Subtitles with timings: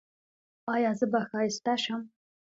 [0.73, 2.01] ایا زه به ښایسته شم؟